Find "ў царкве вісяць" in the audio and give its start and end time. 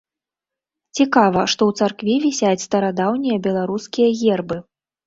1.67-2.65